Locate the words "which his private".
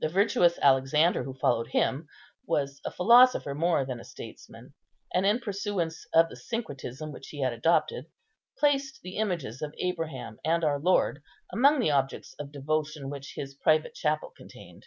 13.08-13.94